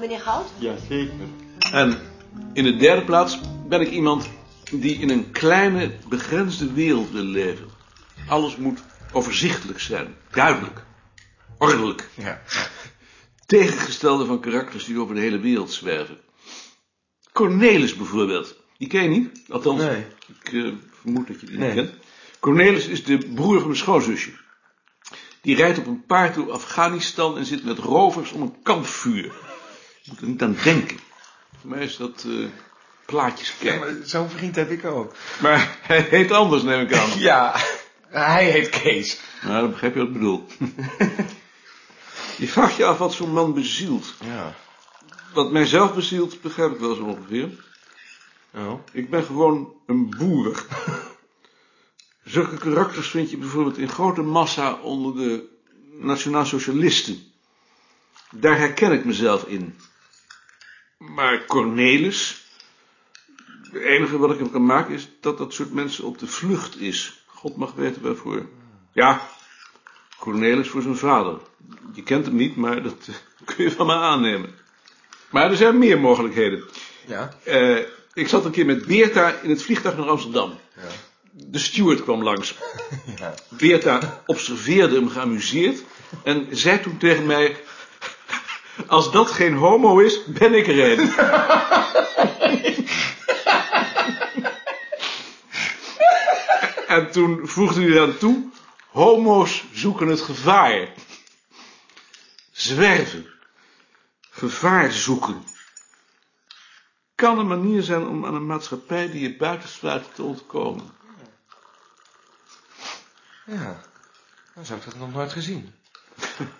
[0.00, 0.46] meneer Goud?
[0.58, 1.14] Jazeker.
[1.72, 1.98] En
[2.52, 4.28] in de derde plaats ben ik iemand
[4.70, 7.68] die in een kleine, begrensde wereld wil leven.
[8.28, 10.84] Alles moet overzichtelijk zijn, duidelijk,
[11.58, 12.08] ordelijk.
[12.14, 12.42] Ja.
[13.46, 16.18] Tegengestelde van karakters die over de hele wereld zwerven.
[17.32, 18.56] Cornelis bijvoorbeeld.
[18.78, 19.42] Die ken je niet?
[19.48, 20.04] Althans, Nee.
[20.42, 21.74] ik eh, vermoed dat je die Nee.
[21.74, 21.94] niet kent.
[22.40, 24.30] Cornelis is de broer van mijn schoonzusje.
[25.40, 29.32] Die rijdt op een paard door Afghanistan en zit met rovers om een kampvuur.
[30.04, 30.98] Je moet er niet aan denken.
[31.60, 32.46] Voor mij is dat eh
[33.06, 35.14] plaatjes Ja, maar zo'n vriend heb ik ook.
[35.40, 37.18] Maar hij heet anders, neem ik aan.
[37.30, 37.56] Ja,
[38.08, 39.20] hij heet Kees.
[39.42, 40.46] Nou, dan begrijp je wat ik bedoel.
[42.36, 44.14] je vraagt je af wat zo'n man bezielt.
[44.24, 44.54] Ja.
[45.32, 47.64] Wat mijzelf bezielt, begrijp ik wel zo ongeveer.
[48.54, 48.80] Oh.
[48.92, 50.66] Ik ben gewoon een boer.
[52.24, 55.48] Zulke karakters vind je bijvoorbeeld in grote massa onder de
[56.00, 57.18] nationaal-socialisten.
[58.30, 59.78] Daar herken ik mezelf in.
[61.08, 62.44] Maar Cornelis,
[63.62, 66.80] het enige wat ik hem kan maken is dat dat soort mensen op de vlucht
[66.80, 67.24] is.
[67.26, 68.46] God mag weten waarvoor.
[68.92, 69.28] Ja,
[70.18, 71.38] Cornelis voor zijn vader.
[71.92, 73.14] Je kent hem niet, maar dat eh,
[73.54, 74.54] kun je van me aannemen.
[75.30, 76.64] Maar er zijn meer mogelijkheden.
[77.06, 77.34] Ja.
[77.44, 77.78] Eh,
[78.12, 80.58] ik zat een keer met Beerta in het vliegtuig naar Amsterdam.
[80.76, 80.82] Ja.
[81.32, 82.54] De steward kwam langs.
[83.16, 83.34] Ja.
[83.48, 85.82] Beerta observeerde hem geamuseerd
[86.24, 87.56] en zei toen tegen mij...
[88.86, 91.12] Als dat geen homo is, ben ik er een.
[96.96, 98.52] en toen voegde hij eraan toe...
[98.90, 100.88] Homo's zoeken het gevaar.
[102.52, 103.26] Zwerven.
[104.30, 105.44] Gevaar zoeken
[107.14, 110.90] kan een manier zijn om aan een maatschappij die je buitensluit te ontkomen.
[113.46, 113.80] Ja.
[114.54, 115.74] Dan zou ik dat nog nooit gezien.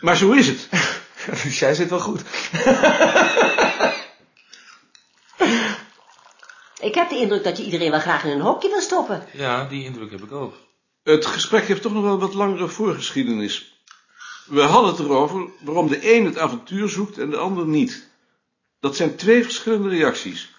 [0.00, 0.68] Maar zo is het.
[1.26, 2.22] Dus jij zit wel goed.
[6.80, 9.26] Ik heb de indruk dat je iedereen wel graag in een hokje wil stoppen.
[9.32, 10.54] Ja, die indruk heb ik ook.
[11.02, 13.80] Het gesprek heeft toch nog wel een wat langere voorgeschiedenis.
[14.46, 18.08] We hadden het erover waarom de een het avontuur zoekt en de ander niet.
[18.80, 20.54] Dat zijn twee verschillende reacties.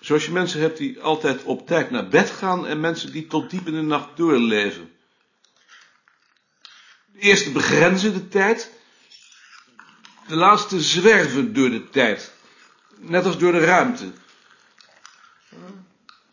[0.00, 3.50] Zoals je mensen hebt die altijd op tijd naar bed gaan en mensen die tot
[3.50, 4.92] diep in de nacht doorleven.
[7.12, 8.70] De eerste begrenzen de tijd,
[10.26, 12.32] de laatste zwerven door de tijd.
[12.96, 14.12] Net als door de ruimte.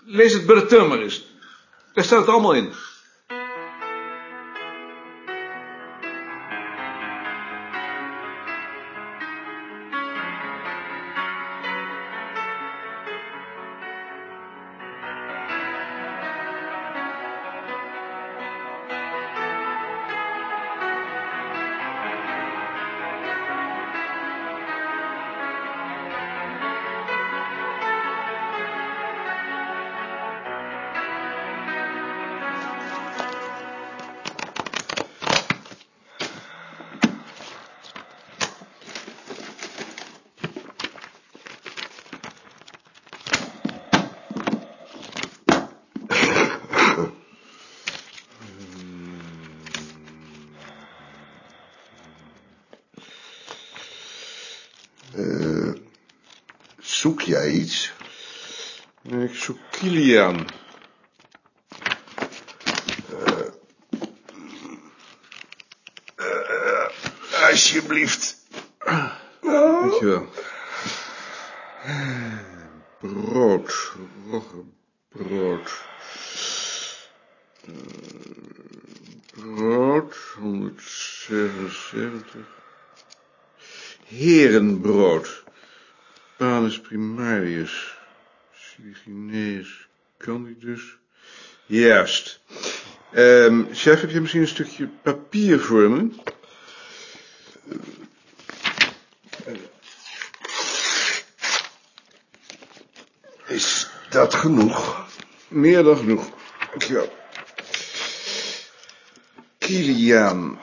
[0.04, 1.26] Lees het bulletin maar eens.
[1.94, 2.74] Daar staat het allemaal in.
[55.16, 55.72] Eh,
[56.80, 57.92] zoek jij iets?
[59.02, 60.48] Ik zoek Kilian.
[67.50, 68.38] Alsjeblieft.
[69.42, 70.28] Dankjewel.
[73.00, 73.94] Brood.
[74.30, 75.72] Roggebrood.
[79.32, 80.16] Brood.
[80.38, 82.61] 177.
[84.12, 85.44] Herenbrood.
[86.38, 87.94] Panus primarius.
[88.54, 89.88] Siligineus.
[90.18, 90.98] Candidus.
[91.66, 92.40] Juist.
[93.12, 96.10] Ehm chef, heb je misschien een stukje papier voor me?
[103.48, 105.08] Is dat genoeg?
[105.48, 106.30] Meer dan genoeg.
[106.70, 107.14] Dankjewel.
[109.58, 110.60] Kiliaan.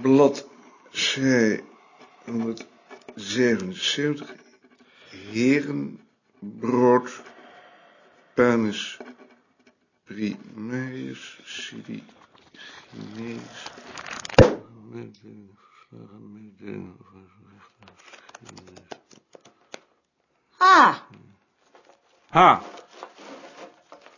[0.00, 1.64] Bladzij
[2.30, 4.26] 177.
[5.32, 7.08] Herenbrood.
[8.34, 8.98] Panus
[10.04, 11.38] primarius.
[11.44, 12.02] Sidi.
[12.90, 13.70] Chinees.
[15.90, 17.20] Verslagen mededelingen over
[18.38, 18.88] geschiedenis.
[20.58, 20.94] Ah,
[22.30, 22.62] Ha.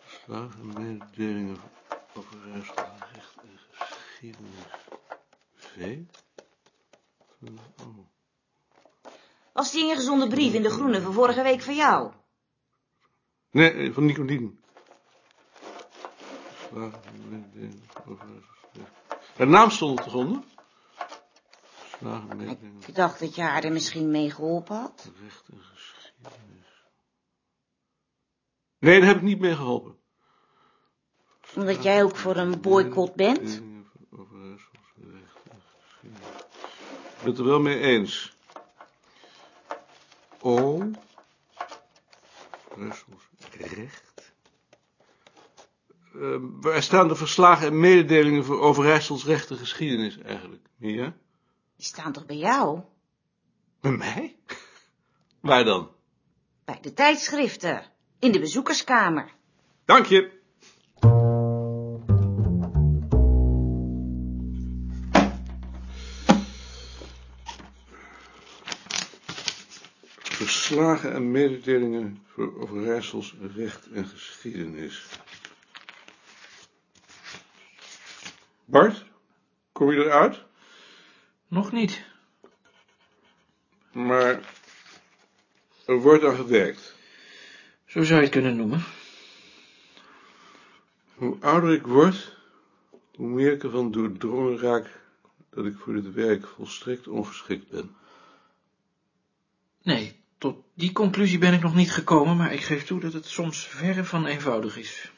[0.04, 1.56] Verslagen mededelingen
[2.14, 4.64] over recht en geschiedenis.
[5.54, 5.98] V?
[9.52, 12.12] Als die ingezonden brief in de groene van vorige week van jou.
[13.50, 14.60] Nee, van Nicodien.
[19.36, 20.42] Haar naam stond er toch onder?
[22.86, 25.10] Ik dacht dat je haar er misschien mee geholpen had.
[25.22, 26.86] recht en geschiedenis.
[28.78, 29.96] Nee, daar heb ik niet mee geholpen.
[31.54, 33.40] Omdat jij ook voor een boycott bent.
[33.40, 36.30] Mededelingen van Overijssels, recht en geschiedenis.
[36.92, 38.36] Ik ben het er wel mee eens.
[40.40, 40.82] O.
[42.68, 44.32] Overijssels, recht.
[46.14, 50.66] Eh, waar staan de verslagen en mededelingen voor Overijssels recht en geschiedenis eigenlijk?
[50.76, 51.14] Ja?
[51.76, 52.80] Die staan toch bij jou?
[53.80, 54.36] Bij mij?
[55.40, 55.90] Waar dan?
[56.64, 57.90] Bij de tijdschriften.
[58.18, 59.32] In de bezoekerskamer.
[59.84, 60.41] Dank je.
[70.72, 75.06] Verslagen en mededelingen voor Overijssels recht en geschiedenis.
[78.64, 79.04] Bart,
[79.72, 80.44] kom je eruit?
[81.48, 82.04] Nog niet.
[83.92, 84.40] Maar
[85.86, 86.94] er wordt aan gewerkt.
[87.86, 88.84] Zo zou je het kunnen noemen.
[91.14, 92.36] Hoe ouder ik word,
[93.14, 95.00] hoe meer ik ervan doordrongen raak
[95.50, 97.96] dat ik voor dit werk volstrekt ongeschikt ben.
[99.82, 100.21] Nee,
[100.82, 104.04] die conclusie ben ik nog niet gekomen, maar ik geef toe dat het soms verre
[104.04, 105.11] van eenvoudig is.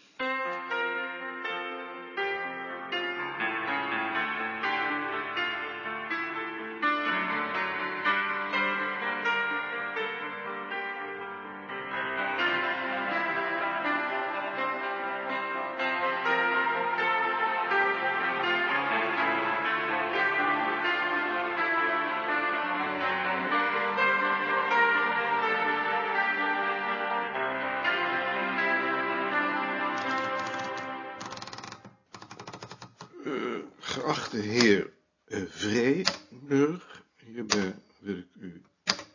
[34.05, 34.93] Geachte heer
[35.27, 38.63] uh, Vreeburg, hierbij wil ik u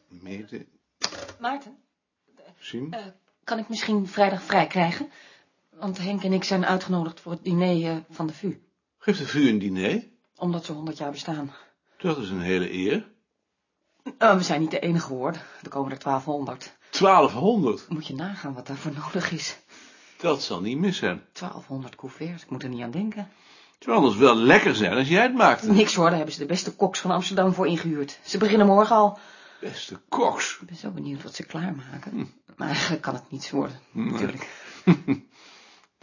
[0.07, 0.65] mede
[1.39, 1.77] Maarten,
[2.59, 2.93] zien.
[2.93, 3.05] eh,
[3.43, 5.09] kan ik misschien vrijdag vrij krijgen?
[5.69, 8.59] Want Henk en ik zijn uitgenodigd voor het diner eh, van de VU.
[8.97, 10.07] Geeft de VU een diner?
[10.35, 11.51] Omdat ze 100 jaar bestaan.
[11.97, 13.11] Dat is een hele eer.
[14.19, 15.31] Oh, we zijn niet de enige hoor.
[15.63, 16.77] Er komen er 1200.
[16.99, 19.57] 1200, Moet je nagaan wat daarvoor nodig is.
[20.17, 21.21] dat zal niet mis zijn.
[21.33, 23.29] 1200 couverts, ik moet er niet aan denken.
[23.79, 25.71] Het zou anders wel lekker zijn als jij het maakte.
[25.71, 28.19] Niks hoor, daar hebben ze de beste koks van Amsterdam voor ingehuurd.
[28.23, 29.17] Ze beginnen morgen al.
[29.61, 30.57] Beste koks.
[30.61, 32.33] Ik ben zo benieuwd wat ze klaarmaken.
[32.55, 34.11] Maar eigenlijk kan het niets worden, Nee.
[34.11, 34.47] natuurlijk.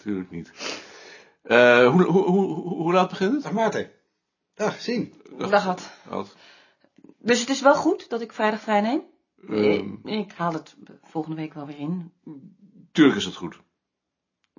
[0.03, 0.53] Tuurlijk niet.
[1.43, 3.43] Eh, hoe, hoe, hoe, hoe laat begint het?
[3.43, 3.91] Dag Maarten.
[4.55, 5.15] Dag, zien.
[5.39, 5.91] Dag had.
[7.19, 9.03] Dus het is wel goed dat ik vrijdag vrij neem?
[9.49, 12.13] Ehm, Ik haal het volgende week wel weer in.
[12.93, 13.61] tuurlijk is het goed.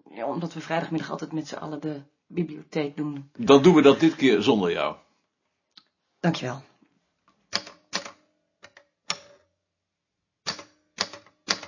[0.10, 3.30] Ja, omdat we vrijdagmiddag altijd met z'n allen de bibliotheek doen.
[3.38, 4.96] Dan doen we dat dit keer zonder jou.
[6.20, 6.64] Dankjewel.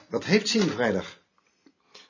[0.10, 1.22] Wat heeft zien vrijdag?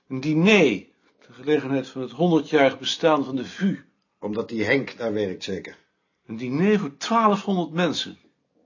[0.07, 0.85] Een diner.
[1.19, 3.79] Ter gelegenheid van het 100-jarig bestaan van de VU.
[4.19, 5.77] Omdat die Henk daar werkt zeker.
[6.25, 8.17] Een diner voor 1200 mensen.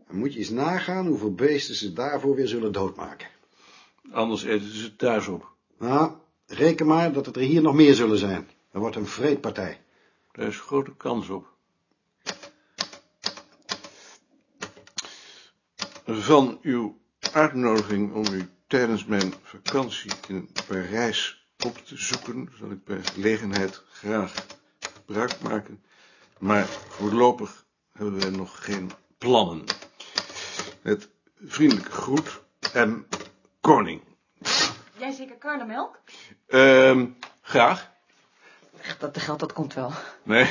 [0.08, 3.28] Dan moet je eens nagaan hoeveel beesten ze daarvoor weer zullen doodmaken.
[4.12, 5.52] Anders eten ze het thuis op.
[5.78, 6.12] Nou,
[6.46, 8.48] reken maar dat het er hier nog meer zullen zijn.
[8.74, 9.82] Er wordt een vreedpartij.
[10.32, 11.48] Daar is grote kans op.
[16.06, 17.00] Van uw
[17.34, 23.84] uitnodiging om u tijdens mijn vakantie in Parijs op te zoeken, zal ik bij gelegenheid
[23.92, 24.34] graag
[24.80, 25.84] gebruik maken.
[26.40, 29.64] Maar voorlopig hebben wij nog geen plannen.
[30.82, 31.10] Met
[31.44, 32.42] vriendelijke groet
[32.74, 33.08] en
[33.62, 34.02] koning.
[34.98, 36.00] Jij zeker karnemelk?
[36.48, 37.08] Ehm,
[37.42, 37.93] graag.
[39.00, 39.92] Dat geld, dat komt wel.
[40.24, 40.48] Nee,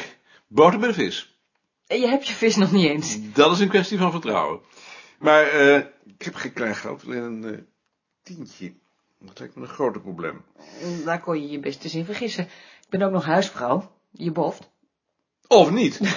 [0.47, 1.37] boter met vis.
[1.87, 3.33] En je hebt je vis nog niet eens.
[3.33, 4.61] Dat is een kwestie van vertrouwen.
[5.19, 7.61] Maar eh, ik heb geen klein geld, alleen een eh,
[8.23, 8.75] tientje.
[9.19, 10.45] Dat lijkt me een groot probleem.
[11.05, 12.45] Daar kon je je best eens in vergissen.
[12.45, 13.93] Ik ben ook nog huisvrouw.
[14.11, 14.71] Je boft.
[15.47, 16.01] Of niet?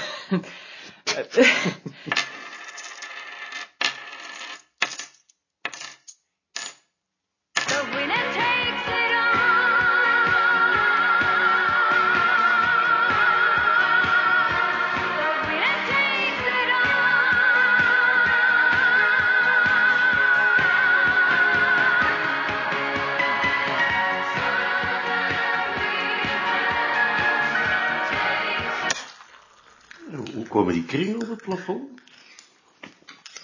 [30.75, 32.01] die kringen op het plafond?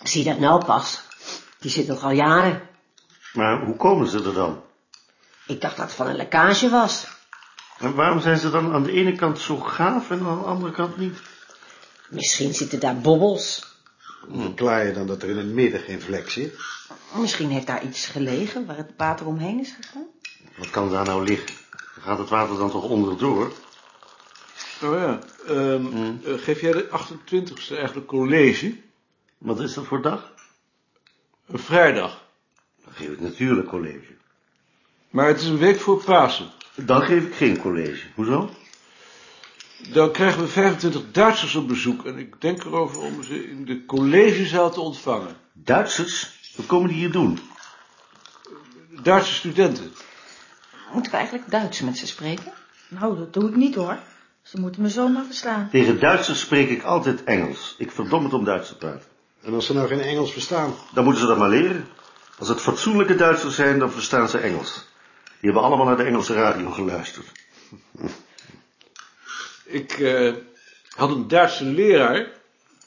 [0.04, 1.02] Zie dat nou pas?
[1.60, 2.62] Die zit nog al jaren.
[3.34, 4.64] Maar hoe komen ze er dan?
[5.48, 7.08] Ik dacht dat het van een lekkage was.
[7.78, 10.74] En waarom zijn ze dan aan de ene kant zo gaaf en aan de andere
[10.74, 11.18] kant niet?
[12.10, 13.76] Misschien zitten daar bobbels.
[14.34, 16.56] Verklaar je dan dat er in het midden geen vlek zit?
[17.14, 20.08] Misschien heeft daar iets gelegen waar het water omheen is gegaan.
[20.58, 21.56] Wat kan daar nou liggen?
[22.00, 23.54] Gaat het water dan toch onderdoor?
[24.84, 28.76] Oh ja, ehm, eh, geef jij de 28e eigenlijk college?
[29.38, 30.34] Wat is dat voor dag?
[31.48, 32.24] Een vrijdag.
[32.84, 34.14] Dan geef ik natuurlijk college.
[35.10, 36.52] Maar het is een week voor Pasen.
[36.76, 38.08] Dan geef ik geen college.
[38.16, 38.50] Hoezo?
[39.90, 43.86] Dan krijgen we 25 Duitsers op bezoek en ik denk erover om ze in de
[43.86, 45.36] collegezaal te ontvangen.
[45.54, 46.40] Duitsers?
[46.56, 47.40] Wat komen die hier doen?
[49.04, 49.94] Duitse studenten.
[50.94, 52.54] Moeten we eigenlijk Duits met ze spreken?
[52.88, 54.00] Nou, dat doe ik niet hoor.
[54.42, 55.70] Ze moeten me zomaar verstaan.
[55.72, 57.76] Tegen Duitsers spreek ik altijd Engels.
[57.78, 59.10] Ik verdom het om Duits te praten.
[59.42, 60.74] En als ze nou geen Engels verstaan?
[60.94, 61.88] Dan moeten ze dat maar leren.
[62.40, 64.74] Als het fatsoenlijke Duitsers zijn, dan verstaan ze Engels.
[65.24, 67.32] Die hebben allemaal naar de Engelse radio geluisterd.
[69.66, 70.34] Ik eh,
[70.90, 72.28] had een Duitse leraar.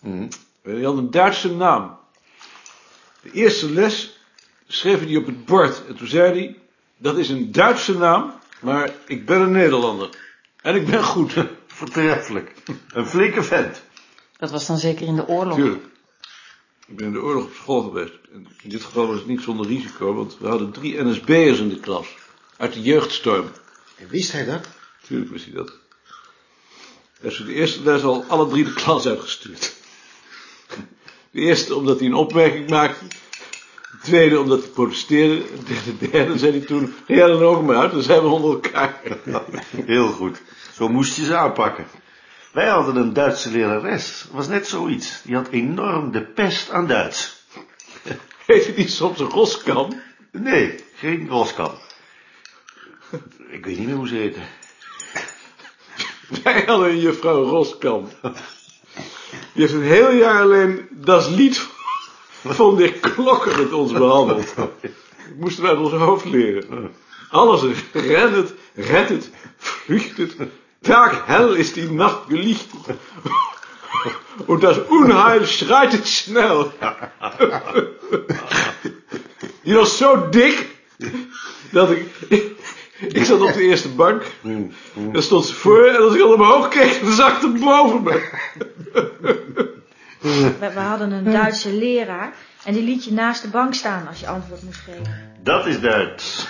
[0.00, 0.28] Hm.
[0.62, 1.98] En die had een Duitse naam.
[3.22, 4.18] De eerste les
[4.66, 5.86] schreef hij op het bord.
[5.86, 6.58] En toen zei hij,
[6.96, 10.10] dat is een Duitse naam, maar ik ben een Nederlander.
[10.64, 11.34] En ik ben goed.
[11.66, 12.54] Voortreffelijk.
[12.88, 13.82] Een flinke vent.
[14.36, 15.54] Dat was dan zeker in de oorlog.
[15.54, 15.84] Tuurlijk.
[16.86, 18.12] Ik ben in de oorlog op school geweest.
[18.62, 21.80] In dit geval was het niet zonder risico, want we hadden drie NSB'ers in de
[21.80, 22.06] klas.
[22.56, 23.50] Uit de jeugdstorm.
[23.96, 24.66] En wist hij dat?
[25.06, 25.72] Tuurlijk wist hij dat.
[27.20, 29.74] Hij ze de eerste les al alle drie de klas uitgestuurd.
[31.30, 33.04] De eerste omdat hij een opmerking maakte.
[34.04, 35.42] De tweede omdat hij protesteerde.
[35.98, 38.50] De derde zei hij toen, ga jij dan ook maar uit, dan zijn we onder
[38.50, 39.00] elkaar.
[39.86, 40.42] Heel goed.
[40.72, 41.86] Zo moest je ze aanpakken.
[42.52, 44.26] Wij hadden een Duitse lerares.
[44.32, 45.22] Was net zoiets.
[45.22, 47.44] Die had enorm de pest aan Duits.
[48.46, 50.02] Heette die soms een roskam?
[50.32, 51.72] Nee, geen Roskam.
[53.50, 54.40] Ik weet niet meer hoe ze heette.
[56.42, 58.08] Wij hadden een juffrouw Roskam.
[59.52, 61.72] Die heeft een heel jaar alleen dat lied
[62.58, 64.54] van de klokken met ons behandeld.
[64.56, 64.70] Dat
[65.36, 66.90] moesten wij uit ons hoofd leren.
[67.30, 70.36] Alles ren het, red het, vlucht het.
[70.80, 72.66] Tag hell is die Nacht gelicht.
[74.46, 76.70] Und das Unheil schreitet schnell.
[79.62, 80.66] Die was zo dik,
[81.70, 82.02] dat ik,
[82.98, 84.22] ik zat op de eerste bank.
[85.12, 88.22] Daar stond ze voor en als ik al omhoog keek, dan zag ze boven me.
[90.74, 94.26] We, hadden een Duitse leraar en die liet je naast de bank staan als je
[94.26, 95.14] antwoord moest geven.
[95.42, 96.46] Dat is Duits.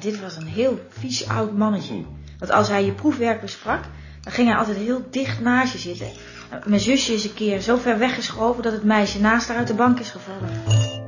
[0.00, 2.04] Dit was een heel vies oud mannetje.
[2.38, 3.82] Want als hij je proefwerk besprak,
[4.20, 6.10] dan ging hij altijd heel dicht naast je zitten.
[6.64, 9.74] Mijn zusje is een keer zo ver weggeschoven dat het meisje naast haar uit de
[9.74, 11.05] bank is gevallen.